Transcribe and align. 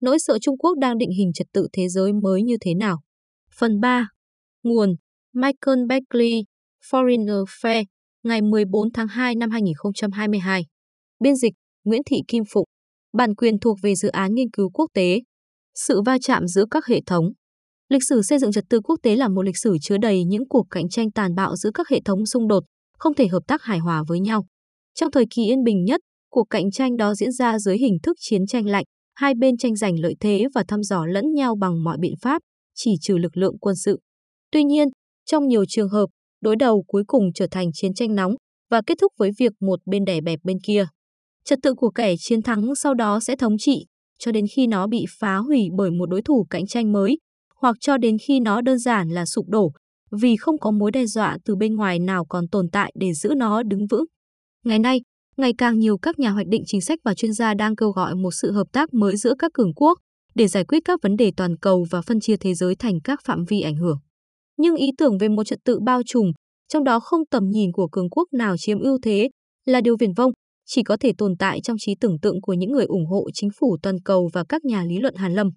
nỗi 0.00 0.18
sợ 0.18 0.38
Trung 0.38 0.58
Quốc 0.58 0.78
đang 0.78 0.98
định 0.98 1.10
hình 1.18 1.32
trật 1.32 1.46
tự 1.52 1.68
thế 1.72 1.88
giới 1.88 2.12
mới 2.12 2.42
như 2.42 2.56
thế 2.60 2.74
nào. 2.74 3.00
Phần 3.58 3.80
3. 3.80 4.08
Nguồn 4.62 4.94
Michael 5.34 5.78
Beckley, 5.88 6.44
Foreign 6.90 7.44
Affairs, 7.44 7.84
ngày 8.22 8.42
14 8.42 8.92
tháng 8.92 9.08
2 9.08 9.34
năm 9.34 9.50
2022. 9.50 10.66
Biên 11.20 11.36
dịch 11.36 11.52
Nguyễn 11.84 12.02
Thị 12.06 12.16
Kim 12.28 12.42
Phụng. 12.52 12.68
Bản 13.12 13.34
quyền 13.34 13.58
thuộc 13.58 13.78
về 13.82 13.94
dự 13.94 14.08
án 14.08 14.34
nghiên 14.34 14.50
cứu 14.50 14.70
quốc 14.70 14.86
tế. 14.94 15.20
Sự 15.74 16.02
va 16.02 16.18
chạm 16.20 16.46
giữa 16.46 16.64
các 16.70 16.86
hệ 16.86 17.00
thống. 17.06 17.24
Lịch 17.88 18.04
sử 18.08 18.22
xây 18.22 18.38
dựng 18.38 18.52
trật 18.52 18.64
tự 18.70 18.80
quốc 18.80 18.96
tế 19.02 19.16
là 19.16 19.28
một 19.28 19.42
lịch 19.42 19.58
sử 19.58 19.76
chứa 19.82 19.96
đầy 19.98 20.24
những 20.24 20.48
cuộc 20.48 20.66
cạnh 20.70 20.88
tranh 20.88 21.10
tàn 21.10 21.34
bạo 21.34 21.56
giữa 21.56 21.70
các 21.74 21.88
hệ 21.88 22.00
thống 22.04 22.26
xung 22.26 22.48
đột, 22.48 22.64
không 22.98 23.14
thể 23.14 23.26
hợp 23.26 23.42
tác 23.46 23.62
hài 23.62 23.78
hòa 23.78 24.04
với 24.08 24.20
nhau. 24.20 24.46
Trong 24.94 25.10
thời 25.10 25.24
kỳ 25.30 25.44
yên 25.44 25.64
bình 25.64 25.84
nhất, 25.84 26.00
cuộc 26.30 26.44
cạnh 26.50 26.70
tranh 26.70 26.96
đó 26.96 27.14
diễn 27.14 27.32
ra 27.32 27.58
dưới 27.58 27.78
hình 27.78 27.98
thức 28.02 28.16
chiến 28.20 28.46
tranh 28.46 28.66
lạnh, 28.66 28.84
hai 29.18 29.34
bên 29.34 29.56
tranh 29.56 29.76
giành 29.76 30.00
lợi 30.00 30.14
thế 30.20 30.46
và 30.54 30.64
thăm 30.68 30.82
dò 30.82 31.06
lẫn 31.06 31.34
nhau 31.34 31.56
bằng 31.56 31.84
mọi 31.84 31.96
biện 32.00 32.14
pháp, 32.22 32.42
chỉ 32.74 32.90
trừ 33.00 33.18
lực 33.18 33.36
lượng 33.36 33.58
quân 33.60 33.76
sự. 33.76 33.98
Tuy 34.52 34.64
nhiên, 34.64 34.88
trong 35.26 35.48
nhiều 35.48 35.64
trường 35.68 35.88
hợp, 35.88 36.06
đối 36.40 36.56
đầu 36.56 36.84
cuối 36.86 37.02
cùng 37.06 37.32
trở 37.34 37.46
thành 37.50 37.72
chiến 37.72 37.94
tranh 37.94 38.14
nóng 38.14 38.34
và 38.70 38.82
kết 38.86 38.98
thúc 39.00 39.12
với 39.18 39.30
việc 39.38 39.52
một 39.60 39.80
bên 39.86 40.04
đè 40.04 40.20
bẹp 40.20 40.38
bên 40.42 40.58
kia. 40.64 40.86
Trật 41.44 41.58
tự 41.62 41.74
của 41.74 41.90
kẻ 41.90 42.14
chiến 42.18 42.42
thắng 42.42 42.74
sau 42.74 42.94
đó 42.94 43.20
sẽ 43.20 43.36
thống 43.36 43.58
trị 43.58 43.86
cho 44.18 44.32
đến 44.32 44.44
khi 44.54 44.66
nó 44.66 44.86
bị 44.86 45.04
phá 45.18 45.36
hủy 45.36 45.68
bởi 45.76 45.90
một 45.90 46.06
đối 46.06 46.22
thủ 46.22 46.46
cạnh 46.50 46.66
tranh 46.66 46.92
mới, 46.92 47.18
hoặc 47.56 47.76
cho 47.80 47.98
đến 47.98 48.16
khi 48.18 48.40
nó 48.40 48.60
đơn 48.60 48.78
giản 48.78 49.08
là 49.08 49.26
sụp 49.26 49.48
đổ, 49.48 49.72
vì 50.10 50.36
không 50.36 50.58
có 50.58 50.70
mối 50.70 50.90
đe 50.90 51.06
dọa 51.06 51.38
từ 51.44 51.56
bên 51.56 51.74
ngoài 51.76 51.98
nào 51.98 52.24
còn 52.24 52.48
tồn 52.48 52.70
tại 52.72 52.92
để 52.94 53.12
giữ 53.14 53.34
nó 53.36 53.62
đứng 53.62 53.86
vững. 53.86 54.04
Ngày 54.64 54.78
nay, 54.78 55.00
ngày 55.38 55.52
càng 55.58 55.78
nhiều 55.78 55.98
các 55.98 56.18
nhà 56.18 56.30
hoạch 56.30 56.46
định 56.46 56.62
chính 56.66 56.80
sách 56.80 56.98
và 57.04 57.14
chuyên 57.14 57.32
gia 57.32 57.54
đang 57.54 57.76
kêu 57.76 57.90
gọi 57.90 58.14
một 58.14 58.30
sự 58.30 58.52
hợp 58.52 58.66
tác 58.72 58.94
mới 58.94 59.16
giữa 59.16 59.34
các 59.38 59.52
cường 59.54 59.74
quốc 59.74 59.98
để 60.34 60.48
giải 60.48 60.64
quyết 60.64 60.80
các 60.84 60.98
vấn 61.02 61.16
đề 61.16 61.32
toàn 61.36 61.56
cầu 61.56 61.86
và 61.90 62.02
phân 62.02 62.20
chia 62.20 62.36
thế 62.36 62.54
giới 62.54 62.74
thành 62.74 63.00
các 63.04 63.20
phạm 63.24 63.44
vi 63.44 63.60
ảnh 63.60 63.76
hưởng. 63.76 63.98
Nhưng 64.56 64.76
ý 64.76 64.90
tưởng 64.98 65.18
về 65.18 65.28
một 65.28 65.44
trật 65.44 65.58
tự 65.64 65.80
bao 65.80 66.02
trùm, 66.06 66.32
trong 66.68 66.84
đó 66.84 67.00
không 67.00 67.26
tầm 67.30 67.48
nhìn 67.50 67.72
của 67.72 67.88
cường 67.92 68.10
quốc 68.10 68.28
nào 68.32 68.54
chiếm 68.58 68.78
ưu 68.78 68.98
thế, 69.02 69.28
là 69.66 69.80
điều 69.80 69.96
viển 69.96 70.12
vông, 70.12 70.32
chỉ 70.66 70.82
có 70.82 70.96
thể 71.00 71.12
tồn 71.18 71.36
tại 71.38 71.60
trong 71.62 71.76
trí 71.80 71.94
tưởng 72.00 72.18
tượng 72.22 72.40
của 72.40 72.52
những 72.52 72.72
người 72.72 72.84
ủng 72.84 73.06
hộ 73.06 73.26
chính 73.34 73.50
phủ 73.60 73.76
toàn 73.82 73.96
cầu 74.04 74.30
và 74.32 74.44
các 74.48 74.64
nhà 74.64 74.84
lý 74.84 74.98
luận 74.98 75.14
Hàn 75.14 75.34
Lâm. 75.34 75.50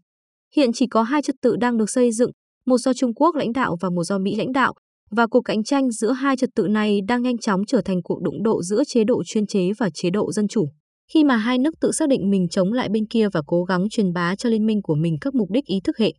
Hiện 0.55 0.71
chỉ 0.73 0.87
có 0.87 1.03
hai 1.03 1.21
trật 1.21 1.35
tự 1.41 1.55
đang 1.55 1.77
được 1.77 1.89
xây 1.89 2.11
dựng, 2.11 2.31
một 2.65 2.77
do 2.77 2.93
Trung 2.93 3.13
Quốc 3.13 3.35
lãnh 3.35 3.51
đạo 3.51 3.77
và 3.81 3.89
một 3.89 4.03
do 4.03 4.17
Mỹ 4.17 4.35
lãnh 4.35 4.51
đạo, 4.51 4.73
và 5.11 5.27
cuộc 5.27 5.41
cạnh 5.41 5.63
tranh 5.63 5.91
giữa 5.91 6.11
hai 6.11 6.37
trật 6.37 6.49
tự 6.55 6.67
này 6.67 6.99
đang 7.07 7.21
nhanh 7.21 7.37
chóng 7.37 7.61
trở 7.67 7.81
thành 7.81 8.01
cuộc 8.03 8.21
đụng 8.21 8.43
độ 8.43 8.63
giữa 8.63 8.83
chế 8.87 9.03
độ 9.03 9.23
chuyên 9.25 9.47
chế 9.47 9.71
và 9.77 9.89
chế 9.93 10.09
độ 10.09 10.31
dân 10.31 10.47
chủ. 10.47 10.69
Khi 11.13 11.23
mà 11.23 11.37
hai 11.37 11.57
nước 11.57 11.73
tự 11.81 11.91
xác 11.91 12.09
định 12.09 12.29
mình 12.29 12.47
chống 12.49 12.73
lại 12.73 12.89
bên 12.89 13.07
kia 13.07 13.27
và 13.33 13.41
cố 13.47 13.63
gắng 13.63 13.89
truyền 13.89 14.13
bá 14.13 14.35
cho 14.35 14.49
liên 14.49 14.65
minh 14.65 14.81
của 14.81 14.95
mình 14.95 15.17
các 15.21 15.35
mục 15.35 15.51
đích 15.51 15.65
ý 15.65 15.79
thức 15.83 15.97
hệ. 15.97 16.13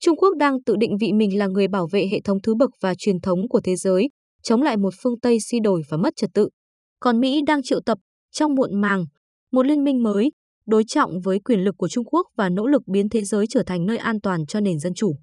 Trung 0.00 0.16
Quốc 0.16 0.36
đang 0.38 0.62
tự 0.62 0.76
định 0.76 0.96
vị 1.00 1.12
mình 1.12 1.38
là 1.38 1.46
người 1.46 1.68
bảo 1.68 1.88
vệ 1.92 2.08
hệ 2.12 2.20
thống 2.20 2.38
thứ 2.42 2.54
bậc 2.54 2.70
và 2.80 2.94
truyền 2.98 3.20
thống 3.20 3.48
của 3.48 3.60
thế 3.64 3.76
giới, 3.76 4.08
chống 4.42 4.62
lại 4.62 4.76
một 4.76 4.94
phương 5.02 5.20
Tây 5.20 5.38
suy 5.40 5.60
đổi 5.60 5.82
và 5.90 5.96
mất 5.96 6.12
trật 6.16 6.30
tự. 6.34 6.48
Còn 7.00 7.20
Mỹ 7.20 7.40
đang 7.46 7.62
triệu 7.62 7.80
tập, 7.80 7.98
trong 8.32 8.54
muộn 8.54 8.80
màng, 8.80 9.04
một 9.52 9.66
liên 9.66 9.84
minh 9.84 10.02
mới, 10.02 10.32
đối 10.66 10.84
trọng 10.84 11.10
với 11.24 11.40
quyền 11.40 11.60
lực 11.60 11.74
của 11.78 11.88
Trung 11.88 12.04
Quốc 12.04 12.26
và 12.36 12.48
nỗ 12.48 12.66
lực 12.66 12.82
biến 12.86 13.08
thế 13.08 13.24
giới 13.24 13.46
trở 13.46 13.62
thành 13.62 13.86
nơi 13.86 13.96
an 13.96 14.20
toàn 14.20 14.46
cho 14.46 14.60
nền 14.60 14.78
dân 14.78 14.94
chủ. 14.94 15.14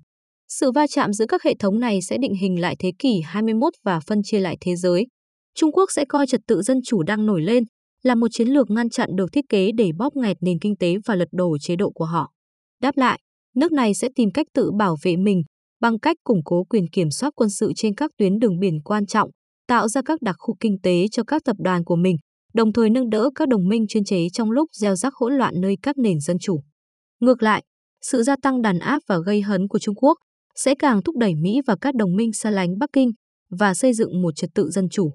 Sự 0.49 0.71
va 0.71 0.87
chạm 0.87 1.13
giữa 1.13 1.25
các 1.25 1.43
hệ 1.43 1.55
thống 1.59 1.79
này 1.79 2.01
sẽ 2.01 2.17
định 2.17 2.33
hình 2.33 2.61
lại 2.61 2.75
thế 2.79 2.91
kỷ 2.99 3.21
21 3.25 3.73
và 3.83 3.99
phân 3.99 4.23
chia 4.23 4.39
lại 4.39 4.57
thế 4.61 4.75
giới. 4.75 5.07
Trung 5.55 5.71
Quốc 5.71 5.91
sẽ 5.91 6.05
coi 6.05 6.27
trật 6.27 6.41
tự 6.47 6.61
dân 6.61 6.77
chủ 6.85 7.03
đang 7.03 7.25
nổi 7.25 7.41
lên 7.41 7.63
là 8.03 8.15
một 8.15 8.27
chiến 8.31 8.47
lược 8.47 8.69
ngăn 8.69 8.89
chặn 8.89 9.09
được 9.15 9.31
thiết 9.31 9.45
kế 9.49 9.71
để 9.77 9.91
bóp 9.97 10.15
nghẹt 10.15 10.37
nền 10.41 10.59
kinh 10.59 10.75
tế 10.77 10.95
và 11.05 11.15
lật 11.15 11.27
đổ 11.31 11.57
chế 11.61 11.75
độ 11.75 11.91
của 11.91 12.05
họ. 12.05 12.31
Đáp 12.81 12.97
lại, 12.97 13.19
nước 13.55 13.71
này 13.71 13.93
sẽ 13.93 14.07
tìm 14.15 14.31
cách 14.31 14.47
tự 14.53 14.71
bảo 14.79 14.95
vệ 15.03 15.15
mình 15.15 15.43
bằng 15.81 15.99
cách 15.99 16.17
củng 16.23 16.41
cố 16.45 16.63
quyền 16.63 16.89
kiểm 16.91 17.11
soát 17.11 17.33
quân 17.35 17.49
sự 17.49 17.71
trên 17.75 17.95
các 17.95 18.11
tuyến 18.17 18.39
đường 18.39 18.59
biển 18.59 18.81
quan 18.85 19.05
trọng, 19.05 19.29
tạo 19.67 19.87
ra 19.87 20.01
các 20.05 20.21
đặc 20.21 20.35
khu 20.39 20.55
kinh 20.59 20.77
tế 20.83 21.05
cho 21.11 21.23
các 21.23 21.41
tập 21.45 21.55
đoàn 21.59 21.83
của 21.83 21.95
mình, 21.95 22.15
đồng 22.53 22.73
thời 22.73 22.89
nâng 22.89 23.09
đỡ 23.09 23.29
các 23.35 23.47
đồng 23.47 23.67
minh 23.67 23.85
chuyên 23.87 24.03
chế 24.03 24.27
trong 24.33 24.51
lúc 24.51 24.69
gieo 24.73 24.95
rắc 24.95 25.13
hỗn 25.15 25.33
loạn 25.33 25.53
nơi 25.61 25.75
các 25.81 25.97
nền 25.97 26.19
dân 26.19 26.37
chủ. 26.39 26.61
Ngược 27.19 27.43
lại, 27.43 27.63
sự 28.01 28.23
gia 28.23 28.35
tăng 28.41 28.61
đàn 28.61 28.79
áp 28.79 28.99
và 29.07 29.17
gây 29.25 29.41
hấn 29.41 29.67
của 29.67 29.79
Trung 29.79 29.95
Quốc 29.95 30.17
sẽ 30.55 30.75
càng 30.79 31.01
thúc 31.03 31.17
đẩy 31.17 31.35
Mỹ 31.35 31.61
và 31.67 31.75
các 31.81 31.95
đồng 31.95 32.15
minh 32.15 32.33
xa 32.33 32.49
lánh 32.49 32.77
Bắc 32.79 32.89
Kinh 32.93 33.11
và 33.49 33.73
xây 33.73 33.93
dựng 33.93 34.21
một 34.21 34.35
trật 34.35 34.49
tự 34.55 34.69
dân 34.69 34.89
chủ. 34.89 35.11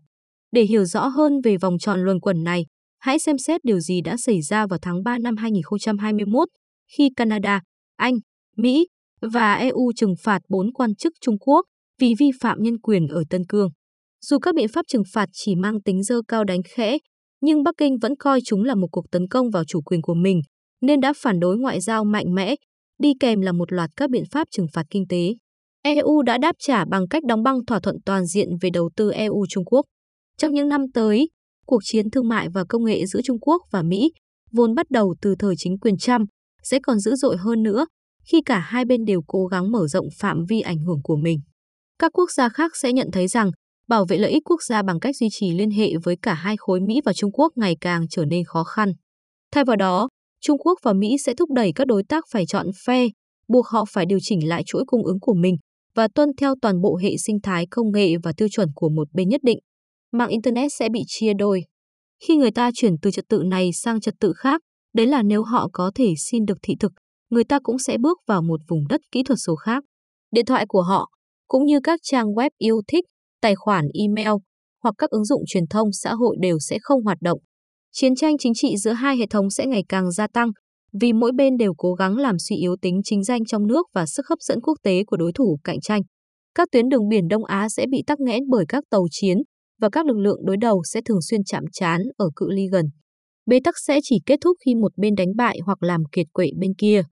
Để 0.53 0.63
hiểu 0.63 0.85
rõ 0.85 1.07
hơn 1.07 1.33
về 1.45 1.57
vòng 1.57 1.79
tròn 1.79 2.01
luẩn 2.01 2.21
quẩn 2.21 2.45
này, 2.45 2.67
hãy 2.99 3.19
xem 3.19 3.39
xét 3.39 3.65
điều 3.65 3.81
gì 3.81 4.01
đã 4.01 4.17
xảy 4.17 4.43
ra 4.43 4.67
vào 4.67 4.79
tháng 4.83 5.03
3 5.03 5.19
năm 5.19 5.37
2021 5.37 6.49
khi 6.97 7.11
Canada, 7.17 7.63
Anh, 7.97 8.15
Mỹ 8.57 8.87
và 9.21 9.55
EU 9.55 9.93
trừng 9.97 10.15
phạt 10.23 10.43
bốn 10.49 10.73
quan 10.73 10.95
chức 10.95 11.13
Trung 11.21 11.39
Quốc 11.39 11.67
vì 12.01 12.15
vi 12.19 12.31
phạm 12.41 12.59
nhân 12.61 12.79
quyền 12.79 13.09
ở 13.09 13.23
Tân 13.31 13.43
Cương. 13.49 13.69
Dù 14.21 14.39
các 14.39 14.55
biện 14.55 14.69
pháp 14.69 14.85
trừng 14.89 15.03
phạt 15.13 15.29
chỉ 15.33 15.55
mang 15.55 15.83
tính 15.83 16.03
dơ 16.03 16.21
cao 16.29 16.45
đánh 16.45 16.61
khẽ, 16.75 16.99
nhưng 17.41 17.63
Bắc 17.63 17.75
Kinh 17.79 17.99
vẫn 18.03 18.17
coi 18.17 18.41
chúng 18.45 18.65
là 18.65 18.75
một 18.75 18.89
cuộc 18.93 19.11
tấn 19.11 19.29
công 19.29 19.51
vào 19.51 19.65
chủ 19.65 19.81
quyền 19.81 20.03
của 20.03 20.15
mình, 20.15 20.41
nên 20.81 21.01
đã 21.01 21.13
phản 21.17 21.41
đối 21.41 21.59
ngoại 21.59 21.81
giao 21.81 22.05
mạnh 22.05 22.35
mẽ 22.35 22.55
đi 22.99 23.13
kèm 23.21 23.41
là 23.41 23.53
một 23.53 23.73
loạt 23.73 23.91
các 23.97 24.11
biện 24.11 24.25
pháp 24.31 24.49
trừng 24.51 24.67
phạt 24.73 24.87
kinh 24.91 25.05
tế. 25.09 25.35
EU 25.83 26.23
đã 26.23 26.39
đáp 26.39 26.57
trả 26.59 26.85
bằng 26.85 27.09
cách 27.09 27.25
đóng 27.25 27.43
băng 27.43 27.65
thỏa 27.67 27.81
thuận 27.81 27.97
toàn 28.05 28.27
diện 28.27 28.49
về 28.61 28.71
đầu 28.71 28.91
tư 28.97 29.11
EU-Trung 29.11 29.65
Quốc. 29.65 29.85
Trong 30.39 30.55
những 30.55 30.69
năm 30.69 30.85
tới, 30.95 31.29
cuộc 31.67 31.81
chiến 31.85 32.11
thương 32.11 32.29
mại 32.29 32.49
và 32.49 32.65
công 32.69 32.85
nghệ 32.85 33.07
giữa 33.07 33.21
Trung 33.25 33.41
Quốc 33.41 33.63
và 33.71 33.83
Mỹ, 33.83 34.11
vốn 34.53 34.75
bắt 34.75 34.91
đầu 34.91 35.15
từ 35.23 35.35
thời 35.39 35.55
chính 35.59 35.79
quyền 35.79 35.97
Trump, 35.97 36.29
sẽ 36.63 36.79
còn 36.83 36.99
dữ 36.99 37.15
dội 37.15 37.37
hơn 37.37 37.63
nữa 37.63 37.87
khi 38.25 38.43
cả 38.47 38.59
hai 38.59 38.85
bên 38.85 39.05
đều 39.05 39.21
cố 39.27 39.47
gắng 39.47 39.71
mở 39.71 39.87
rộng 39.87 40.09
phạm 40.19 40.45
vi 40.49 40.61
ảnh 40.61 40.79
hưởng 40.79 41.01
của 41.03 41.17
mình. 41.17 41.41
Các 41.99 42.13
quốc 42.13 42.31
gia 42.31 42.49
khác 42.49 42.77
sẽ 42.77 42.93
nhận 42.93 43.09
thấy 43.13 43.29
rằng 43.29 43.51
bảo 43.89 44.05
vệ 44.09 44.19
lợi 44.19 44.31
ích 44.31 44.43
quốc 44.45 44.63
gia 44.63 44.83
bằng 44.83 45.01
cách 45.01 45.17
duy 45.17 45.29
trì 45.31 45.51
liên 45.51 45.71
hệ 45.71 45.93
với 46.05 46.17
cả 46.23 46.35
hai 46.35 46.57
khối 46.59 46.81
Mỹ 46.81 47.01
và 47.05 47.13
Trung 47.13 47.33
Quốc 47.33 47.53
ngày 47.57 47.77
càng 47.81 48.09
trở 48.11 48.25
nên 48.25 48.45
khó 48.45 48.65
khăn. 48.65 48.93
Thay 49.53 49.65
vào 49.65 49.77
đó, 49.77 50.09
Trung 50.41 50.59
Quốc 50.59 50.79
và 50.83 50.93
Mỹ 50.93 51.17
sẽ 51.19 51.35
thúc 51.35 51.51
đẩy 51.51 51.73
các 51.75 51.87
đối 51.87 52.03
tác 52.09 52.25
phải 52.31 52.47
chọn 52.47 52.67
phe, 52.87 53.09
buộc 53.49 53.67
họ 53.67 53.85
phải 53.89 54.07
điều 54.07 54.19
chỉnh 54.23 54.49
lại 54.49 54.63
chuỗi 54.67 54.85
cung 54.87 55.05
ứng 55.05 55.21
của 55.21 55.35
mình 55.35 55.57
và 55.95 56.09
tuân 56.09 56.29
theo 56.37 56.55
toàn 56.63 56.81
bộ 56.81 56.97
hệ 56.97 57.17
sinh 57.17 57.41
thái 57.43 57.67
công 57.71 57.93
nghệ 57.93 58.15
và 58.23 58.33
tiêu 58.37 58.49
chuẩn 58.51 58.69
của 58.75 58.89
một 58.89 59.09
bên 59.13 59.29
nhất 59.29 59.41
định. 59.45 59.59
Mạng 60.13 60.29
Internet 60.29 60.73
sẽ 60.73 60.89
bị 60.89 61.03
chia 61.07 61.33
đôi. 61.35 61.65
Khi 62.25 62.37
người 62.37 62.51
ta 62.51 62.71
chuyển 62.75 62.93
từ 63.03 63.11
trật 63.11 63.25
tự 63.29 63.43
này 63.43 63.73
sang 63.73 64.01
trật 64.01 64.15
tự 64.21 64.33
khác, 64.37 64.61
đấy 64.95 65.07
là 65.07 65.23
nếu 65.23 65.43
họ 65.43 65.69
có 65.73 65.91
thể 65.95 66.15
xin 66.19 66.45
được 66.45 66.59
thị 66.63 66.75
thực, 66.81 66.93
người 67.31 67.45
ta 67.45 67.59
cũng 67.63 67.79
sẽ 67.79 67.99
bước 67.99 68.19
vào 68.27 68.43
một 68.43 68.61
vùng 68.69 68.89
đất 68.89 69.01
kỹ 69.13 69.23
thuật 69.23 69.39
số 69.47 69.57
khác. 69.57 69.85
Điện 70.31 70.45
thoại 70.45 70.67
của 70.69 70.83
họ, 70.83 71.11
cũng 71.49 71.65
như 71.65 71.81
các 71.85 72.01
trang 72.03 72.27
web 72.27 72.51
yêu 72.59 72.81
thích, 72.89 73.05
tài 73.41 73.55
khoản 73.55 73.85
email 73.95 74.37
hoặc 74.83 74.95
các 74.99 75.11
ứng 75.11 75.25
dụng 75.25 75.43
truyền 75.47 75.67
thông 75.67 75.93
xã 75.93 76.15
hội 76.15 76.37
đều 76.41 76.59
sẽ 76.59 76.79
không 76.83 77.03
hoạt 77.03 77.19
động. 77.21 77.39
Chiến 77.93 78.15
tranh 78.15 78.39
chính 78.39 78.55
trị 78.55 78.77
giữa 78.77 78.93
hai 78.93 79.17
hệ 79.17 79.27
thống 79.27 79.51
sẽ 79.51 79.67
ngày 79.67 79.85
càng 79.89 80.11
gia 80.11 80.27
tăng 80.27 80.51
vì 81.01 81.13
mỗi 81.13 81.33
bên 81.33 81.57
đều 81.57 81.73
cố 81.77 81.95
gắng 81.95 82.17
làm 82.17 82.39
suy 82.39 82.57
yếu 82.57 82.77
tính 82.83 83.01
chính 83.05 83.25
danh 83.25 83.45
trong 83.45 83.67
nước 83.67 83.87
và 83.95 84.07
sức 84.07 84.27
hấp 84.29 84.39
dẫn 84.41 84.61
quốc 84.61 84.75
tế 84.83 85.05
của 85.07 85.17
đối 85.17 85.33
thủ 85.33 85.59
cạnh 85.65 85.81
tranh. 85.81 86.03
Các 86.55 86.69
tuyến 86.73 86.89
đường 86.89 87.09
biển 87.09 87.29
Đông 87.29 87.45
Á 87.45 87.69
sẽ 87.69 87.87
bị 87.91 88.03
tắc 88.07 88.21
nghẽn 88.21 88.43
bởi 88.51 88.65
các 88.69 88.85
tàu 88.91 89.07
chiến 89.11 89.39
và 89.81 89.89
các 89.93 90.07
lực 90.07 90.17
lượng 90.19 90.41
đối 90.45 90.57
đầu 90.57 90.83
sẽ 90.85 91.01
thường 91.05 91.23
xuyên 91.23 91.45
chạm 91.45 91.65
trán 91.73 92.01
ở 92.17 92.27
cự 92.37 92.47
ly 92.51 92.69
gần. 92.73 92.87
Bế 93.47 93.61
tắc 93.65 93.75
sẽ 93.87 94.01
chỉ 94.03 94.17
kết 94.27 94.39
thúc 94.41 94.57
khi 94.67 94.75
một 94.75 94.93
bên 94.97 95.15
đánh 95.15 95.37
bại 95.37 95.59
hoặc 95.67 95.83
làm 95.83 96.01
kiệt 96.13 96.27
quệ 96.33 96.47
bên 96.59 96.75
kia. 96.79 97.03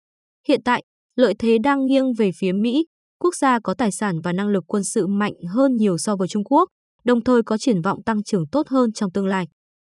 Hiện 0.48 0.60
tại, 0.64 0.82
lợi 1.16 1.34
thế 1.38 1.58
đang 1.58 1.86
nghiêng 1.86 2.12
về 2.12 2.30
phía 2.38 2.52
Mỹ, 2.52 2.86
quốc 3.20 3.34
gia 3.34 3.58
có 3.60 3.74
tài 3.74 3.92
sản 3.92 4.20
và 4.24 4.32
năng 4.32 4.48
lực 4.48 4.64
quân 4.66 4.84
sự 4.84 5.06
mạnh 5.06 5.34
hơn 5.48 5.76
nhiều 5.76 5.98
so 5.98 6.16
với 6.16 6.28
Trung 6.28 6.44
Quốc, 6.44 6.68
đồng 7.04 7.24
thời 7.24 7.42
có 7.42 7.58
triển 7.58 7.80
vọng 7.80 8.02
tăng 8.02 8.22
trưởng 8.22 8.44
tốt 8.52 8.68
hơn 8.68 8.92
trong 8.92 9.10
tương 9.10 9.26
lai. 9.26 9.46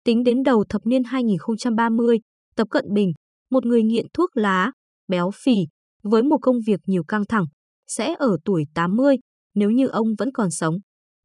Tính 0.05 0.23
đến 0.23 0.43
đầu 0.43 0.63
thập 0.69 0.81
niên 0.85 1.03
2030, 1.03 2.19
Tập 2.55 2.67
Cận 2.71 2.85
Bình, 2.93 3.11
một 3.51 3.65
người 3.65 3.83
nghiện 3.83 4.05
thuốc 4.13 4.37
lá, 4.37 4.71
béo 5.07 5.31
phì, 5.43 5.55
với 6.03 6.23
một 6.23 6.37
công 6.41 6.55
việc 6.67 6.79
nhiều 6.87 7.03
căng 7.07 7.25
thẳng, 7.29 7.45
sẽ 7.87 8.15
ở 8.19 8.37
tuổi 8.45 8.63
80 8.73 9.15
nếu 9.55 9.69
như 9.69 9.87
ông 9.87 10.07
vẫn 10.17 10.31
còn 10.33 10.51
sống. 10.51 10.75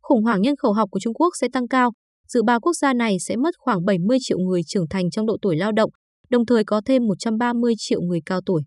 Khủng 0.03 0.25
hoảng 0.25 0.43
nhân 0.43 0.57
khẩu 0.57 0.73
học 0.73 0.89
của 0.91 1.01
Trung 1.01 1.15
Quốc 1.15 1.31
sẽ 1.41 1.49
tăng 1.53 1.69
cao, 1.69 1.93
dự 2.29 2.43
báo 2.43 2.61
quốc 2.61 2.73
gia 2.73 2.95
này 2.95 3.17
sẽ 3.21 3.37
mất 3.37 3.55
khoảng 3.59 3.85
70 3.85 4.19
triệu 4.21 4.39
người 4.39 4.61
trưởng 4.67 4.89
thành 4.89 5.11
trong 5.11 5.27
độ 5.27 5.37
tuổi 5.43 5.57
lao 5.57 5.73
động, 5.73 5.91
đồng 6.31 6.47
thời 6.47 6.65
có 6.65 6.81
thêm 6.85 7.07
130 7.07 7.75
triệu 7.79 8.01
người 8.01 8.21
cao 8.27 8.41
tuổi. 8.47 8.63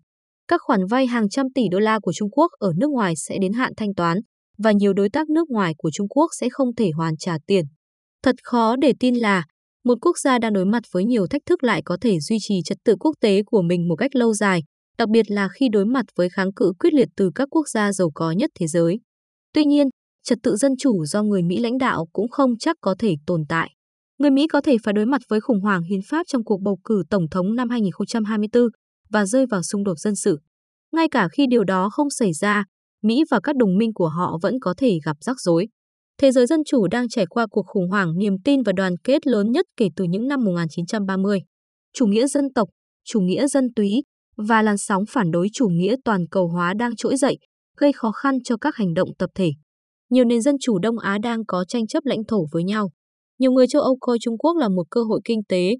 Các 0.48 0.60
khoản 0.64 0.80
vay 0.90 1.06
hàng 1.06 1.28
trăm 1.28 1.46
tỷ 1.54 1.62
đô 1.70 1.78
la 1.78 1.98
của 1.98 2.12
Trung 2.12 2.30
Quốc 2.30 2.50
ở 2.58 2.72
nước 2.76 2.90
ngoài 2.90 3.14
sẽ 3.16 3.38
đến 3.40 3.52
hạn 3.52 3.72
thanh 3.76 3.94
toán, 3.94 4.18
và 4.58 4.72
nhiều 4.72 4.92
đối 4.92 5.10
tác 5.10 5.30
nước 5.30 5.50
ngoài 5.50 5.74
của 5.78 5.90
Trung 5.90 6.08
Quốc 6.08 6.30
sẽ 6.40 6.48
không 6.50 6.74
thể 6.74 6.90
hoàn 6.96 7.16
trả 7.16 7.36
tiền. 7.46 7.64
Thật 8.22 8.34
khó 8.42 8.76
để 8.76 8.92
tin 9.00 9.14
là 9.14 9.44
một 9.84 9.98
quốc 10.00 10.18
gia 10.18 10.38
đang 10.38 10.52
đối 10.52 10.64
mặt 10.64 10.82
với 10.92 11.04
nhiều 11.04 11.26
thách 11.26 11.42
thức 11.46 11.64
lại 11.64 11.82
có 11.84 11.96
thể 12.00 12.20
duy 12.20 12.36
trì 12.40 12.60
trật 12.64 12.78
tự 12.84 12.96
quốc 13.00 13.12
tế 13.20 13.42
của 13.46 13.62
mình 13.62 13.88
một 13.88 13.96
cách 13.96 14.14
lâu 14.16 14.34
dài, 14.34 14.62
đặc 14.98 15.08
biệt 15.08 15.30
là 15.30 15.48
khi 15.48 15.68
đối 15.68 15.84
mặt 15.86 16.04
với 16.16 16.28
kháng 16.28 16.52
cự 16.52 16.72
quyết 16.78 16.94
liệt 16.94 17.08
từ 17.16 17.30
các 17.34 17.48
quốc 17.50 17.68
gia 17.68 17.92
giàu 17.92 18.10
có 18.14 18.30
nhất 18.30 18.50
thế 18.60 18.66
giới. 18.66 19.00
Tuy 19.54 19.64
nhiên, 19.64 19.88
trật 20.24 20.38
tự 20.42 20.56
dân 20.56 20.72
chủ 20.78 21.04
do 21.04 21.22
người 21.22 21.42
Mỹ 21.42 21.58
lãnh 21.58 21.78
đạo 21.78 22.06
cũng 22.12 22.28
không 22.28 22.58
chắc 22.58 22.76
có 22.80 22.94
thể 22.98 23.14
tồn 23.26 23.40
tại. 23.48 23.70
Người 24.18 24.30
Mỹ 24.30 24.46
có 24.46 24.60
thể 24.60 24.76
phải 24.82 24.94
đối 24.94 25.06
mặt 25.06 25.22
với 25.28 25.40
khủng 25.40 25.60
hoảng 25.60 25.82
hiến 25.82 26.00
pháp 26.08 26.26
trong 26.26 26.44
cuộc 26.44 26.60
bầu 26.62 26.78
cử 26.84 27.02
tổng 27.10 27.28
thống 27.30 27.54
năm 27.54 27.68
2024 27.68 28.62
và 29.10 29.26
rơi 29.26 29.46
vào 29.46 29.62
xung 29.62 29.84
đột 29.84 29.98
dân 29.98 30.14
sự. 30.14 30.38
Ngay 30.92 31.08
cả 31.08 31.28
khi 31.28 31.46
điều 31.50 31.64
đó 31.64 31.88
không 31.92 32.10
xảy 32.10 32.32
ra, 32.32 32.64
Mỹ 33.02 33.24
và 33.30 33.40
các 33.42 33.56
đồng 33.56 33.78
minh 33.78 33.92
của 33.94 34.08
họ 34.08 34.38
vẫn 34.42 34.54
có 34.60 34.74
thể 34.76 34.98
gặp 35.04 35.16
rắc 35.20 35.40
rối. 35.40 35.68
Thế 36.22 36.32
giới 36.32 36.46
dân 36.46 36.60
chủ 36.66 36.86
đang 36.86 37.08
trải 37.08 37.26
qua 37.26 37.46
cuộc 37.50 37.66
khủng 37.66 37.88
hoảng 37.88 38.18
niềm 38.18 38.34
tin 38.44 38.62
và 38.62 38.72
đoàn 38.72 38.96
kết 39.04 39.26
lớn 39.26 39.50
nhất 39.50 39.66
kể 39.76 39.88
từ 39.96 40.04
những 40.04 40.28
năm 40.28 40.44
1930. 40.44 41.40
Chủ 41.94 42.06
nghĩa 42.06 42.26
dân 42.26 42.44
tộc, 42.54 42.68
chủ 43.04 43.20
nghĩa 43.20 43.46
dân 43.46 43.64
túy 43.76 44.02
và 44.36 44.62
làn 44.62 44.78
sóng 44.78 45.04
phản 45.08 45.30
đối 45.30 45.48
chủ 45.52 45.68
nghĩa 45.68 45.96
toàn 46.04 46.24
cầu 46.30 46.48
hóa 46.48 46.74
đang 46.74 46.96
trỗi 46.96 47.16
dậy, 47.16 47.38
gây 47.76 47.92
khó 47.92 48.12
khăn 48.12 48.42
cho 48.44 48.56
các 48.56 48.76
hành 48.76 48.94
động 48.94 49.08
tập 49.18 49.30
thể. 49.34 49.50
Nhiều 50.10 50.24
nền 50.24 50.40
dân 50.40 50.56
chủ 50.60 50.78
Đông 50.78 50.98
Á 50.98 51.18
đang 51.22 51.46
có 51.46 51.64
tranh 51.68 51.86
chấp 51.86 52.04
lãnh 52.04 52.24
thổ 52.28 52.46
với 52.52 52.64
nhau. 52.64 52.90
Nhiều 53.38 53.52
người 53.52 53.66
châu 53.66 53.82
Âu 53.82 53.96
coi 54.00 54.18
Trung 54.20 54.38
Quốc 54.38 54.56
là 54.56 54.68
một 54.68 54.84
cơ 54.90 55.02
hội 55.02 55.20
kinh 55.24 55.40
tế 55.48 55.70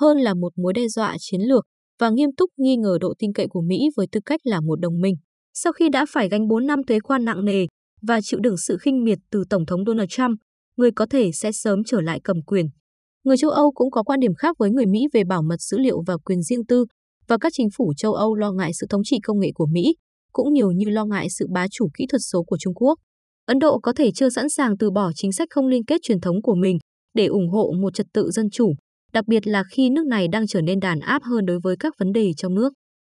hơn 0.00 0.18
là 0.18 0.34
một 0.34 0.52
mối 0.56 0.72
đe 0.72 0.88
dọa 0.88 1.16
chiến 1.18 1.40
lược 1.40 1.64
và 1.98 2.10
nghiêm 2.10 2.30
túc 2.36 2.50
nghi 2.56 2.76
ngờ 2.76 2.98
độ 3.00 3.14
tin 3.18 3.32
cậy 3.32 3.46
của 3.50 3.62
Mỹ 3.66 3.78
với 3.96 4.06
tư 4.12 4.20
cách 4.26 4.40
là 4.44 4.60
một 4.60 4.80
đồng 4.80 5.00
minh. 5.00 5.14
Sau 5.54 5.72
khi 5.72 5.88
đã 5.88 6.06
phải 6.08 6.28
gánh 6.28 6.48
4 6.48 6.66
năm 6.66 6.80
thuế 6.88 7.00
quan 7.00 7.24
nặng 7.24 7.44
nề 7.44 7.66
và 8.02 8.20
chịu 8.20 8.40
đựng 8.40 8.56
sự 8.56 8.76
khinh 8.80 9.04
miệt 9.04 9.18
từ 9.30 9.44
Tổng 9.50 9.66
thống 9.66 9.84
Donald 9.86 10.08
Trump, 10.10 10.38
người 10.76 10.90
có 10.90 11.06
thể 11.06 11.30
sẽ 11.32 11.52
sớm 11.52 11.84
trở 11.84 12.00
lại 12.00 12.20
cầm 12.24 12.42
quyền. 12.46 12.66
Người 13.24 13.36
châu 13.36 13.50
Âu 13.50 13.72
cũng 13.72 13.90
có 13.90 14.02
quan 14.02 14.20
điểm 14.20 14.34
khác 14.34 14.56
với 14.58 14.70
người 14.70 14.86
Mỹ 14.86 15.00
về 15.12 15.24
bảo 15.24 15.42
mật 15.42 15.60
dữ 15.60 15.78
liệu 15.78 16.02
và 16.06 16.16
quyền 16.24 16.42
riêng 16.42 16.66
tư, 16.66 16.84
và 17.28 17.38
các 17.40 17.52
chính 17.56 17.68
phủ 17.76 17.92
châu 17.96 18.14
Âu 18.14 18.34
lo 18.34 18.52
ngại 18.52 18.70
sự 18.80 18.86
thống 18.90 19.02
trị 19.04 19.18
công 19.22 19.40
nghệ 19.40 19.50
của 19.54 19.66
Mỹ, 19.66 19.94
cũng 20.32 20.52
nhiều 20.52 20.70
như 20.70 20.88
lo 20.88 21.04
ngại 21.04 21.26
sự 21.30 21.46
bá 21.52 21.66
chủ 21.70 21.88
kỹ 21.98 22.06
thuật 22.10 22.20
số 22.32 22.42
của 22.42 22.56
Trung 22.58 22.74
Quốc. 22.74 22.98
Ấn 23.46 23.58
Độ 23.58 23.78
có 23.78 23.92
thể 23.92 24.10
chưa 24.14 24.30
sẵn 24.30 24.48
sàng 24.48 24.78
từ 24.78 24.90
bỏ 24.90 25.10
chính 25.14 25.32
sách 25.32 25.48
không 25.50 25.66
liên 25.66 25.84
kết 25.84 26.00
truyền 26.02 26.20
thống 26.20 26.42
của 26.42 26.54
mình 26.54 26.78
để 27.14 27.26
ủng 27.26 27.48
hộ 27.48 27.72
một 27.82 27.94
trật 27.94 28.06
tự 28.12 28.30
dân 28.30 28.50
chủ, 28.50 28.72
đặc 29.12 29.24
biệt 29.28 29.46
là 29.46 29.64
khi 29.72 29.90
nước 29.90 30.06
này 30.06 30.28
đang 30.28 30.46
trở 30.46 30.60
nên 30.60 30.80
đàn 30.80 31.00
áp 31.00 31.22
hơn 31.22 31.46
đối 31.46 31.58
với 31.62 31.76
các 31.78 31.94
vấn 31.98 32.12
đề 32.12 32.32
trong 32.36 32.54
nước. 32.54 32.72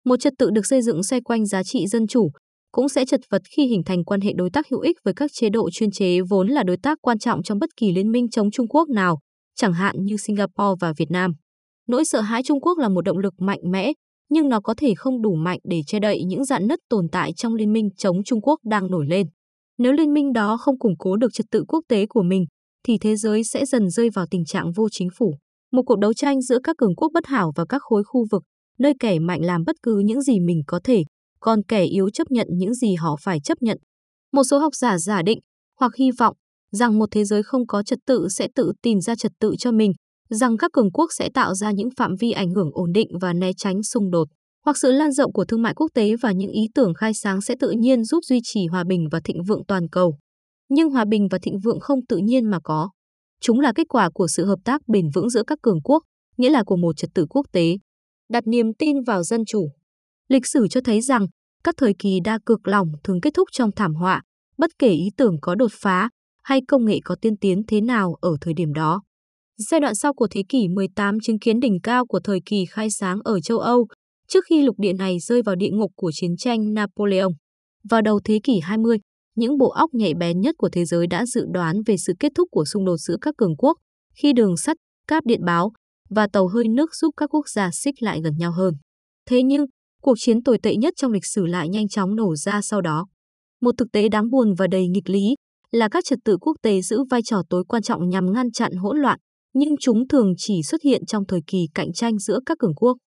Một 0.06 0.20
trật 0.20 0.34
tự 0.38 0.50
được 0.50 0.66
xây 0.66 0.82
dựng 0.82 1.04
xoay 1.04 1.22
quanh 1.22 1.46
giá 1.46 1.64
trị 1.64 1.88
dân 1.88 2.08
chủ 2.08 2.32
cũng 2.72 2.90
sẽ 2.90 3.06
chật 3.06 3.22
vật 3.30 3.42
khi 3.56 3.68
hình 3.68 3.84
thành 3.84 4.04
quan 4.04 4.22
hệ 4.22 4.34
đối 4.36 4.50
tác 4.50 4.70
hữu 4.72 4.80
ích 4.80 4.98
với 5.04 5.14
các 5.14 5.32
chế 5.34 5.50
độ 5.50 5.70
chuyên 5.70 5.92
chế 5.92 6.22
vốn 6.22 6.48
là 6.48 6.64
đối 6.64 6.78
tác 6.78 6.98
quan 7.02 7.20
trọng 7.20 7.44
trong 7.44 7.60
bất 7.60 7.70
kỳ 7.78 7.92
liên 7.92 8.12
minh 8.12 8.30
chống 8.30 8.52
Trung 8.52 8.68
Quốc 8.68 8.90
nào, 8.90 9.20
chẳng 9.56 9.74
hạn 9.74 9.96
như 10.06 10.18
Singapore 10.18 10.76
và 10.80 10.94
Việt 10.98 11.12
Nam. 11.12 11.32
Nỗi 11.88 12.06
sợ 12.06 12.22
hãi 12.22 12.44
Trung 12.44 12.62
Quốc 12.62 12.78
là 12.78 12.90
một 12.90 13.02
động 13.02 13.18
lực 13.18 13.34
mạnh 13.40 13.60
mẽ, 13.64 13.94
nhưng 14.30 14.50
nó 14.50 14.60
có 14.62 14.74
thể 14.78 14.94
không 14.98 15.22
đủ 15.22 15.36
mạnh 15.36 15.60
để 15.64 15.82
che 15.88 16.00
đậy 16.00 16.24
những 16.24 16.46
dạn 16.46 16.68
nứt 16.68 16.80
tồn 16.90 17.08
tại 17.12 17.34
trong 17.34 17.56
liên 17.56 17.74
minh 17.74 17.90
chống 17.98 18.24
Trung 18.24 18.42
Quốc 18.42 18.60
đang 18.66 18.92
nổi 18.92 19.06
lên. 19.08 19.28
Nếu 19.78 19.92
liên 19.92 20.14
minh 20.14 20.34
đó 20.34 20.58
không 20.58 20.80
củng 20.80 20.98
cố 21.00 21.16
được 21.16 21.34
trật 21.34 21.46
tự 21.52 21.64
quốc 21.68 21.82
tế 21.88 22.06
của 22.06 22.24
mình, 22.24 22.46
thì 22.88 22.98
thế 22.98 23.16
giới 23.16 23.44
sẽ 23.44 23.66
dần 23.66 23.90
rơi 23.90 24.10
vào 24.10 24.26
tình 24.32 24.46
trạng 24.46 24.72
vô 24.72 24.90
chính 24.92 25.10
phủ. 25.18 25.34
Một 25.72 25.82
cuộc 25.86 26.00
đấu 26.00 26.14
tranh 26.14 26.42
giữa 26.42 26.60
các 26.64 26.78
cường 26.78 26.96
quốc 26.96 27.12
bất 27.14 27.26
hảo 27.26 27.52
và 27.56 27.66
các 27.70 27.82
khối 27.82 28.04
khu 28.04 28.26
vực, 28.32 28.44
nơi 28.80 28.94
kẻ 29.00 29.20
mạnh 29.20 29.46
làm 29.46 29.64
bất 29.66 29.76
cứ 29.84 30.00
những 30.06 30.22
gì 30.22 30.40
mình 30.40 30.62
có 30.68 30.80
thể, 30.84 31.04
còn 31.42 31.64
kẻ 31.68 31.84
yếu 31.84 32.10
chấp 32.10 32.32
nhận 32.32 32.48
những 32.52 32.74
gì 32.74 32.96
họ 32.96 33.16
phải 33.22 33.40
chấp 33.40 33.62
nhận. 33.62 33.78
Một 34.34 34.44
số 34.44 34.60
học 34.60 34.76
giả 34.76 34.98
giả 34.98 35.22
định, 35.22 35.40
hoặc 35.80 35.96
hy 35.96 36.12
vọng, 36.12 36.36
rằng 36.72 37.00
một 37.00 37.10
thế 37.12 37.26
giới 37.26 37.44
không 37.44 37.68
có 37.68 37.84
trật 37.84 38.00
tự 38.06 38.28
sẽ 38.30 38.48
tự 38.56 38.74
tìm 38.82 39.00
ra 39.00 39.16
trật 39.16 39.32
tự 39.40 39.56
cho 39.60 39.72
mình, 39.72 39.92
rằng 40.30 40.58
các 40.58 40.72
cường 40.74 40.92
quốc 40.92 41.10
sẽ 41.18 41.30
tạo 41.34 41.54
ra 41.54 41.72
những 41.72 41.90
phạm 41.98 42.16
vi 42.20 42.32
ảnh 42.32 42.52
hưởng 42.52 42.70
ổn 42.74 42.92
định 42.94 43.08
và 43.22 43.34
né 43.34 43.52
tránh 43.58 43.84
xung 43.84 44.12
đột, 44.12 44.28
hoặc 44.66 44.78
sự 44.78 44.92
lan 44.92 45.12
rộng 45.12 45.34
của 45.34 45.46
thương 45.46 45.62
mại 45.62 45.74
quốc 45.74 45.88
tế 45.94 46.16
và 46.22 46.32
những 46.32 46.52
ý 46.52 46.62
tưởng 46.76 46.94
khai 46.94 47.14
sáng 47.14 47.42
sẽ 47.42 47.56
tự 47.60 47.72
nhiên 47.72 48.04
giúp 48.04 48.20
duy 48.26 48.40
trì 48.44 48.68
hòa 48.68 48.84
bình 48.88 49.08
và 49.12 49.20
thịnh 49.24 49.44
vượng 49.48 49.66
toàn 49.68 49.90
cầu. 49.90 50.18
Nhưng 50.70 50.90
hòa 50.90 51.06
bình 51.06 51.28
và 51.32 51.38
thịnh 51.42 51.60
vượng 51.60 51.80
không 51.80 52.06
tự 52.06 52.18
nhiên 52.18 52.46
mà 52.46 52.60
có. 52.64 52.90
Chúng 53.42 53.60
là 53.60 53.74
kết 53.76 53.88
quả 53.90 54.10
của 54.14 54.28
sự 54.28 54.46
hợp 54.46 54.60
tác 54.66 54.82
bền 54.88 55.10
vững 55.14 55.30
giữa 55.30 55.44
các 55.48 55.60
cường 55.62 55.82
quốc, 55.84 56.04
nghĩa 56.38 56.50
là 56.50 56.64
của 56.64 56.76
một 56.76 56.98
trật 56.98 57.10
tự 57.14 57.26
quốc 57.30 57.46
tế. 57.52 57.78
Đặt 58.30 58.48
niềm 58.48 58.74
tin 58.74 59.04
vào 59.04 59.24
dân 59.24 59.46
chủ. 59.46 59.70
Lịch 60.32 60.48
sử 60.48 60.68
cho 60.68 60.82
thấy 60.84 61.02
rằng, 61.02 61.28
các 61.64 61.76
thời 61.78 61.94
kỳ 62.00 62.20
đa 62.24 62.40
cực 62.46 62.68
lòng 62.68 62.88
thường 63.04 63.22
kết 63.22 63.34
thúc 63.34 63.50
trong 63.52 63.72
thảm 63.76 63.94
họa, 63.94 64.22
bất 64.58 64.72
kể 64.80 64.90
ý 64.90 65.10
tưởng 65.18 65.36
có 65.42 65.56
đột 65.56 65.72
phá 65.72 66.10
hay 66.44 66.62
công 66.68 66.86
nghệ 66.86 67.00
có 67.04 67.16
tiên 67.22 67.38
tiến 67.38 67.62
thế 67.68 67.82
nào 67.82 68.16
ở 68.22 68.32
thời 68.42 68.54
điểm 68.54 68.74
đó. 68.74 69.02
Giai 69.58 69.80
đoạn 69.80 69.96
sau 69.96 70.14
của 70.14 70.28
thế 70.32 70.44
kỷ 70.50 70.68
18 70.68 71.20
chứng 71.20 71.40
kiến 71.40 71.60
đỉnh 71.60 71.80
cao 71.84 72.06
của 72.06 72.20
thời 72.20 72.40
kỳ 72.46 72.66
khai 72.70 72.90
sáng 72.90 73.20
ở 73.24 73.40
châu 73.40 73.60
Âu, 73.60 73.88
trước 74.28 74.46
khi 74.50 74.62
lục 74.62 74.76
địa 74.80 74.94
này 74.94 75.20
rơi 75.20 75.42
vào 75.42 75.56
địa 75.56 75.70
ngục 75.72 75.92
của 75.96 76.12
chiến 76.14 76.38
tranh 76.38 76.74
Napoleon. 76.74 77.32
Vào 77.90 78.02
đầu 78.02 78.20
thế 78.24 78.40
kỷ 78.44 78.60
20, 78.60 79.00
những 79.36 79.58
bộ 79.58 79.70
óc 79.70 79.90
nhạy 79.94 80.14
bén 80.14 80.42
nhất 80.42 80.56
của 80.58 80.70
thế 80.70 80.86
giới 80.86 81.08
đã 81.08 81.26
dự 81.26 81.46
đoán 81.54 81.82
về 81.86 81.98
sự 81.98 82.14
kết 82.20 82.32
thúc 82.36 82.48
của 82.52 82.66
xung 82.66 82.86
đột 82.86 82.98
giữa 82.98 83.18
các 83.22 83.34
cường 83.38 83.56
quốc, 83.58 83.78
khi 84.16 84.34
đường 84.34 84.58
sắt, 84.58 84.78
cáp 85.08 85.26
điện 85.26 85.46
báo 85.46 85.72
và 86.10 86.28
tàu 86.34 86.48
hơi 86.48 86.68
nước 86.68 86.96
giúp 86.96 87.12
các 87.18 87.34
quốc 87.34 87.50
gia 87.50 87.70
xích 87.74 87.96
lại 88.04 88.22
gần 88.24 88.34
nhau 88.38 88.52
hơn. 88.52 88.74
Thế 89.30 89.44
nhưng, 89.44 89.66
cuộc 90.02 90.16
chiến 90.20 90.44
tồi 90.44 90.58
tệ 90.64 90.76
nhất 90.76 90.94
trong 90.98 91.12
lịch 91.12 91.26
sử 91.26 91.46
lại 91.46 91.70
nhanh 91.70 91.88
chóng 91.88 92.16
nổ 92.16 92.36
ra 92.36 92.62
sau 92.62 92.82
đó. 92.82 93.08
Một 93.62 93.72
thực 93.78 93.92
tế 93.92 94.10
đáng 94.10 94.30
buồn 94.30 94.54
và 94.58 94.68
đầy 94.68 94.88
nghịch 94.88 95.10
lý 95.10 95.36
là 95.72 95.90
các 95.90 96.06
trật 96.06 96.20
tự 96.26 96.38
quốc 96.42 96.58
tế 96.62 96.82
giữ 96.82 97.04
vai 97.10 97.22
trò 97.26 97.42
tối 97.50 97.64
quan 97.68 97.84
trọng 97.84 98.10
nhằm 98.10 98.34
ngăn 98.34 98.52
chặn 98.52 98.72
hỗn 98.72 98.98
loạn, 98.98 99.20
nhưng 99.54 99.76
chúng 99.80 100.08
thường 100.08 100.34
chỉ 100.38 100.64
xuất 100.64 100.82
hiện 100.84 101.06
trong 101.06 101.24
thời 101.28 101.40
kỳ 101.48 101.68
cạnh 101.74 101.94
tranh 101.94 102.20
giữa 102.20 102.40
các 102.46 102.58
cường 102.60 102.76
quốc. 102.76 102.98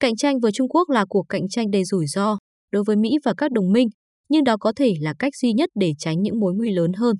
Cạnh 0.00 0.16
tranh 0.16 0.40
với 0.40 0.52
Trung 0.52 0.68
Quốc 0.68 0.90
là 0.90 1.04
cuộc 1.08 1.26
cạnh 1.28 1.48
tranh 1.48 1.70
đầy 1.70 1.84
rủi 1.84 2.06
ro 2.06 2.38
đối 2.72 2.84
với 2.86 2.96
Mỹ 2.96 3.10
và 3.24 3.34
các 3.36 3.52
đồng 3.52 3.72
minh, 3.72 3.88
nhưng 4.28 4.44
đó 4.44 4.56
có 4.60 4.72
thể 4.76 4.94
là 5.00 5.14
cách 5.18 5.32
duy 5.36 5.52
nhất 5.52 5.70
để 5.74 5.92
tránh 5.98 6.22
những 6.22 6.40
mối 6.40 6.54
nguy 6.54 6.70
lớn 6.70 6.92
hơn. 6.92 7.16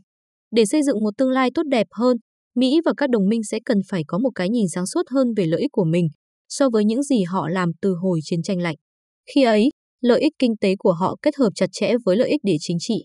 Để 0.50 0.66
xây 0.66 0.82
dựng 0.82 1.04
một 1.04 1.16
tương 1.18 1.30
lai 1.30 1.50
tốt 1.54 1.62
đẹp 1.70 1.86
hơn, 1.90 2.16
Mỹ 2.54 2.80
và 2.84 2.92
các 2.96 3.10
đồng 3.10 3.28
minh 3.28 3.42
sẽ 3.44 3.58
cần 3.64 3.78
phải 3.88 4.02
có 4.06 4.18
một 4.18 4.30
cái 4.34 4.48
nhìn 4.48 4.68
sáng 4.68 4.86
suốt 4.86 5.02
hơn 5.10 5.34
về 5.36 5.46
lợi 5.46 5.60
ích 5.60 5.72
của 5.72 5.84
mình 5.84 6.08
so 6.48 6.68
với 6.70 6.84
những 6.84 7.02
gì 7.02 7.22
họ 7.22 7.48
làm 7.48 7.70
từ 7.80 7.94
hồi 7.94 8.20
chiến 8.22 8.42
tranh 8.42 8.60
lạnh. 8.60 8.76
Khi 9.34 9.42
ấy, 9.42 9.70
lợi 10.00 10.20
ích 10.20 10.32
kinh 10.38 10.56
tế 10.60 10.74
của 10.78 10.92
họ 10.92 11.16
kết 11.22 11.36
hợp 11.36 11.50
chặt 11.54 11.66
chẽ 11.72 11.94
với 12.04 12.16
lợi 12.16 12.28
ích 12.28 12.40
địa 12.44 12.56
chính 12.60 12.76
trị. 12.80 13.04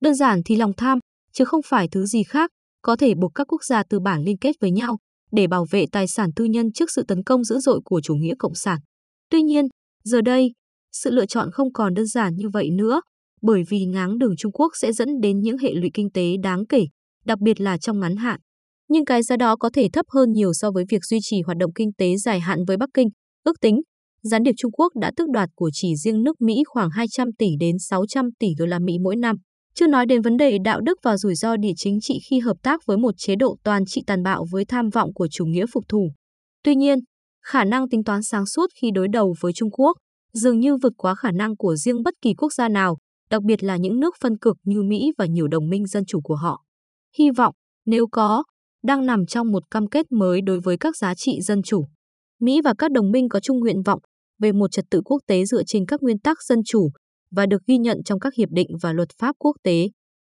Đơn 0.00 0.14
giản 0.14 0.40
thì 0.44 0.56
lòng 0.56 0.72
tham, 0.76 0.98
chứ 1.32 1.44
không 1.44 1.60
phải 1.66 1.88
thứ 1.88 2.06
gì 2.06 2.22
khác, 2.22 2.50
có 2.82 2.96
thể 2.96 3.14
buộc 3.14 3.32
các 3.34 3.46
quốc 3.52 3.64
gia 3.64 3.82
tư 3.82 4.00
bản 4.00 4.22
liên 4.22 4.38
kết 4.38 4.56
với 4.60 4.70
nhau 4.70 4.98
để 5.32 5.46
bảo 5.46 5.66
vệ 5.70 5.84
tài 5.92 6.06
sản 6.06 6.30
tư 6.36 6.44
nhân 6.44 6.72
trước 6.72 6.90
sự 6.90 7.02
tấn 7.08 7.22
công 7.22 7.44
dữ 7.44 7.58
dội 7.58 7.80
của 7.84 8.00
chủ 8.00 8.14
nghĩa 8.14 8.34
cộng 8.38 8.54
sản. 8.54 8.78
Tuy 9.30 9.42
nhiên, 9.42 9.66
giờ 10.04 10.20
đây, 10.20 10.52
sự 10.92 11.10
lựa 11.10 11.26
chọn 11.26 11.50
không 11.52 11.72
còn 11.72 11.94
đơn 11.94 12.06
giản 12.06 12.36
như 12.36 12.48
vậy 12.52 12.70
nữa, 12.70 13.00
bởi 13.42 13.62
vì 13.68 13.84
ngáng 13.84 14.18
đường 14.18 14.34
Trung 14.38 14.52
Quốc 14.52 14.72
sẽ 14.80 14.92
dẫn 14.92 15.08
đến 15.20 15.40
những 15.40 15.58
hệ 15.58 15.72
lụy 15.72 15.90
kinh 15.94 16.10
tế 16.10 16.36
đáng 16.42 16.66
kể, 16.66 16.84
đặc 17.24 17.38
biệt 17.40 17.60
là 17.60 17.78
trong 17.78 18.00
ngắn 18.00 18.16
hạn. 18.16 18.40
Nhưng 18.88 19.04
cái 19.04 19.22
giá 19.22 19.36
đó 19.36 19.56
có 19.56 19.70
thể 19.72 19.88
thấp 19.92 20.06
hơn 20.08 20.32
nhiều 20.32 20.52
so 20.52 20.70
với 20.70 20.84
việc 20.88 21.04
duy 21.04 21.18
trì 21.22 21.42
hoạt 21.42 21.56
động 21.58 21.72
kinh 21.74 21.92
tế 21.98 22.16
dài 22.16 22.40
hạn 22.40 22.58
với 22.66 22.76
Bắc 22.76 22.88
Kinh. 22.94 23.08
Ước 23.44 23.60
tính, 23.60 23.80
gián 24.22 24.42
điệp 24.42 24.52
Trung 24.56 24.72
Quốc 24.72 24.92
đã 25.00 25.12
tước 25.16 25.28
đoạt 25.28 25.48
của 25.54 25.70
chỉ 25.72 25.96
riêng 25.96 26.22
nước 26.22 26.40
Mỹ 26.40 26.62
khoảng 26.66 26.90
200 26.90 27.32
tỷ 27.38 27.46
đến 27.60 27.78
600 27.78 28.28
tỷ 28.38 28.48
đô 28.58 28.66
la 28.66 28.78
Mỹ 28.78 28.98
mỗi 29.02 29.16
năm. 29.16 29.36
Chưa 29.74 29.86
nói 29.86 30.06
đến 30.06 30.22
vấn 30.22 30.36
đề 30.36 30.58
đạo 30.64 30.80
đức 30.80 30.98
và 31.02 31.16
rủi 31.16 31.34
ro 31.34 31.56
địa 31.56 31.72
chính 31.76 32.00
trị 32.00 32.18
khi 32.30 32.38
hợp 32.38 32.56
tác 32.62 32.80
với 32.86 32.96
một 32.96 33.14
chế 33.16 33.36
độ 33.36 33.56
toàn 33.64 33.84
trị 33.86 34.02
tàn 34.06 34.22
bạo 34.22 34.44
với 34.50 34.64
tham 34.64 34.90
vọng 34.90 35.14
của 35.14 35.28
chủ 35.30 35.44
nghĩa 35.44 35.66
phục 35.72 35.84
thủ. 35.88 36.12
Tuy 36.64 36.74
nhiên, 36.74 36.98
khả 37.44 37.64
năng 37.64 37.88
tính 37.88 38.04
toán 38.04 38.22
sáng 38.22 38.46
suốt 38.46 38.66
khi 38.80 38.90
đối 38.94 39.08
đầu 39.08 39.34
với 39.40 39.52
Trung 39.52 39.70
Quốc 39.70 39.96
dường 40.32 40.60
như 40.60 40.76
vượt 40.76 40.92
quá 40.96 41.14
khả 41.14 41.30
năng 41.30 41.56
của 41.56 41.76
riêng 41.76 42.02
bất 42.02 42.14
kỳ 42.22 42.34
quốc 42.34 42.52
gia 42.52 42.68
nào, 42.68 42.98
đặc 43.30 43.42
biệt 43.42 43.62
là 43.62 43.76
những 43.76 44.00
nước 44.00 44.14
phân 44.20 44.38
cực 44.38 44.56
như 44.64 44.82
Mỹ 44.82 45.12
và 45.18 45.26
nhiều 45.26 45.48
đồng 45.48 45.68
minh 45.68 45.86
dân 45.86 46.04
chủ 46.04 46.20
của 46.20 46.34
họ. 46.34 46.64
Hy 47.18 47.30
vọng, 47.30 47.54
nếu 47.86 48.06
có, 48.12 48.44
đang 48.82 49.06
nằm 49.06 49.26
trong 49.26 49.52
một 49.52 49.70
cam 49.70 49.86
kết 49.86 50.12
mới 50.12 50.40
đối 50.40 50.60
với 50.60 50.76
các 50.78 50.96
giá 50.96 51.14
trị 51.14 51.40
dân 51.40 51.62
chủ. 51.62 51.84
Mỹ 52.40 52.60
và 52.64 52.74
các 52.78 52.90
đồng 52.90 53.10
minh 53.10 53.28
có 53.28 53.40
chung 53.40 53.58
nguyện 53.58 53.82
vọng 53.82 54.00
về 54.40 54.52
một 54.52 54.72
trật 54.72 54.84
tự 54.90 55.00
quốc 55.04 55.18
tế 55.26 55.44
dựa 55.44 55.62
trên 55.66 55.86
các 55.86 56.02
nguyên 56.02 56.18
tắc 56.18 56.42
dân 56.42 56.58
chủ 56.66 56.90
và 57.30 57.46
được 57.46 57.62
ghi 57.66 57.78
nhận 57.78 58.02
trong 58.04 58.20
các 58.20 58.34
hiệp 58.34 58.48
định 58.50 58.68
và 58.82 58.92
luật 58.92 59.08
pháp 59.18 59.36
quốc 59.38 59.56
tế. 59.62 59.88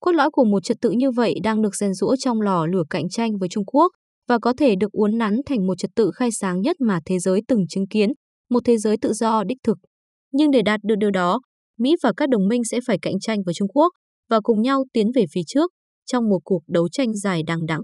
Cốt 0.01 0.13
lõi 0.13 0.31
của 0.31 0.45
một 0.45 0.65
trật 0.65 0.77
tự 0.81 0.91
như 0.91 1.11
vậy 1.11 1.35
đang 1.43 1.63
được 1.63 1.77
rèn 1.77 1.95
rũa 1.95 2.17
trong 2.17 2.41
lò 2.41 2.67
lửa 2.67 2.83
cạnh 2.91 3.09
tranh 3.09 3.39
với 3.39 3.49
Trung 3.49 3.65
Quốc 3.65 3.93
và 4.29 4.39
có 4.39 4.53
thể 4.59 4.75
được 4.81 4.93
uốn 4.93 5.19
nắn 5.19 5.41
thành 5.47 5.67
một 5.67 5.79
trật 5.79 5.91
tự 5.95 6.11
khai 6.15 6.33
sáng 6.33 6.61
nhất 6.61 6.77
mà 6.81 7.01
thế 7.05 7.19
giới 7.19 7.41
từng 7.49 7.67
chứng 7.69 7.87
kiến, 7.87 8.13
một 8.51 8.61
thế 8.65 8.79
giới 8.79 8.97
tự 8.97 9.13
do 9.13 9.45
đích 9.45 9.59
thực. 9.65 9.79
Nhưng 10.33 10.51
để 10.51 10.63
đạt 10.63 10.81
được 10.83 10.95
điều 10.99 11.11
đó, 11.11 11.41
Mỹ 11.79 11.97
và 12.03 12.13
các 12.17 12.29
đồng 12.29 12.49
minh 12.49 12.65
sẽ 12.65 12.81
phải 12.87 12.99
cạnh 13.03 13.21
tranh 13.21 13.43
với 13.47 13.55
Trung 13.55 13.69
Quốc 13.69 13.93
và 14.31 14.41
cùng 14.41 14.63
nhau 14.63 14.85
tiến 14.93 15.07
về 15.15 15.25
phía 15.33 15.41
trước 15.47 15.71
trong 16.07 16.29
một 16.29 16.41
cuộc 16.45 16.63
đấu 16.69 16.89
tranh 16.89 17.15
dài 17.15 17.43
đằng 17.47 17.67
đẵng. 17.67 17.81